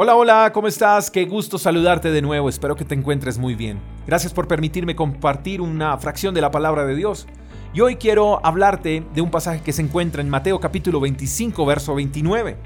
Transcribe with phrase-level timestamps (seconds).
[0.00, 1.10] Hola, hola, ¿cómo estás?
[1.10, 3.80] Qué gusto saludarte de nuevo, espero que te encuentres muy bien.
[4.06, 7.26] Gracias por permitirme compartir una fracción de la palabra de Dios.
[7.74, 11.96] Y hoy quiero hablarte de un pasaje que se encuentra en Mateo capítulo 25, verso
[11.96, 12.56] 29.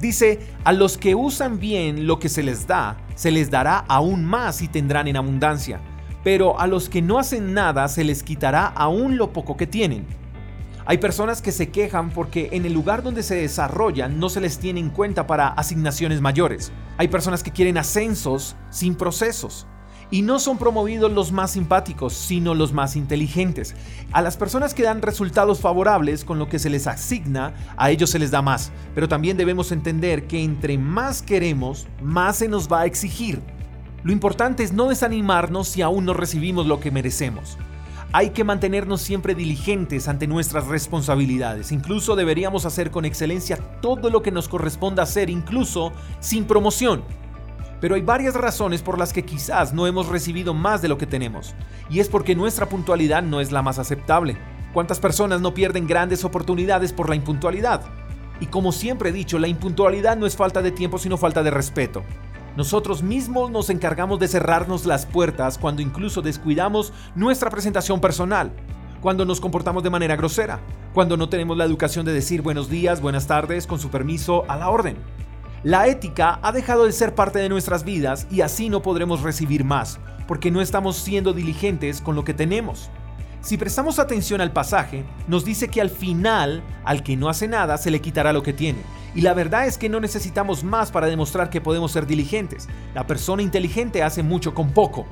[0.00, 4.24] Dice, a los que usan bien lo que se les da, se les dará aún
[4.24, 5.80] más y tendrán en abundancia.
[6.24, 10.04] Pero a los que no hacen nada, se les quitará aún lo poco que tienen.
[10.84, 14.58] Hay personas que se quejan porque en el lugar donde se desarrollan no se les
[14.58, 16.72] tiene en cuenta para asignaciones mayores.
[16.98, 19.66] Hay personas que quieren ascensos sin procesos.
[20.10, 23.74] Y no son promovidos los más simpáticos, sino los más inteligentes.
[24.12, 28.10] A las personas que dan resultados favorables con lo que se les asigna, a ellos
[28.10, 28.72] se les da más.
[28.94, 33.40] Pero también debemos entender que entre más queremos, más se nos va a exigir.
[34.02, 37.56] Lo importante es no desanimarnos si aún no recibimos lo que merecemos.
[38.14, 41.72] Hay que mantenernos siempre diligentes ante nuestras responsabilidades.
[41.72, 47.04] Incluso deberíamos hacer con excelencia todo lo que nos corresponda hacer, incluso sin promoción.
[47.80, 51.06] Pero hay varias razones por las que quizás no hemos recibido más de lo que
[51.06, 51.54] tenemos.
[51.88, 54.36] Y es porque nuestra puntualidad no es la más aceptable.
[54.74, 57.80] ¿Cuántas personas no pierden grandes oportunidades por la impuntualidad?
[58.40, 61.50] Y como siempre he dicho, la impuntualidad no es falta de tiempo, sino falta de
[61.50, 62.04] respeto.
[62.56, 68.52] Nosotros mismos nos encargamos de cerrarnos las puertas cuando incluso descuidamos nuestra presentación personal,
[69.00, 70.60] cuando nos comportamos de manera grosera,
[70.92, 74.56] cuando no tenemos la educación de decir buenos días, buenas tardes, con su permiso, a
[74.56, 74.98] la orden.
[75.62, 79.64] La ética ha dejado de ser parte de nuestras vidas y así no podremos recibir
[79.64, 82.90] más, porque no estamos siendo diligentes con lo que tenemos.
[83.42, 87.76] Si prestamos atención al pasaje, nos dice que al final, al que no hace nada,
[87.76, 88.78] se le quitará lo que tiene.
[89.16, 92.68] Y la verdad es que no necesitamos más para demostrar que podemos ser diligentes.
[92.94, 95.06] La persona inteligente hace mucho con poco.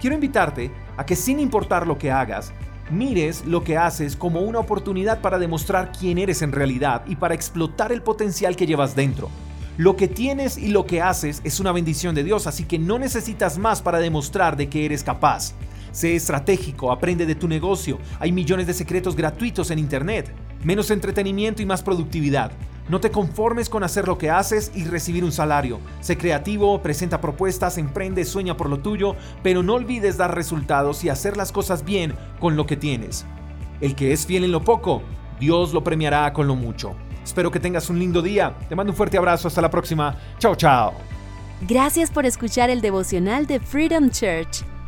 [0.00, 2.54] Quiero invitarte a que sin importar lo que hagas,
[2.90, 7.34] mires lo que haces como una oportunidad para demostrar quién eres en realidad y para
[7.34, 9.28] explotar el potencial que llevas dentro.
[9.76, 12.98] Lo que tienes y lo que haces es una bendición de Dios, así que no
[12.98, 15.52] necesitas más para demostrar de que eres capaz.
[15.94, 18.00] Sé estratégico, aprende de tu negocio.
[18.18, 20.28] Hay millones de secretos gratuitos en Internet.
[20.64, 22.50] Menos entretenimiento y más productividad.
[22.88, 25.78] No te conformes con hacer lo que haces y recibir un salario.
[26.00, 31.10] Sé creativo, presenta propuestas, emprende, sueña por lo tuyo, pero no olvides dar resultados y
[31.10, 33.24] hacer las cosas bien con lo que tienes.
[33.80, 35.00] El que es fiel en lo poco,
[35.38, 36.96] Dios lo premiará con lo mucho.
[37.22, 38.52] Espero que tengas un lindo día.
[38.68, 39.46] Te mando un fuerte abrazo.
[39.46, 40.16] Hasta la próxima.
[40.40, 40.92] Chao, chao.
[41.60, 44.64] Gracias por escuchar el devocional de Freedom Church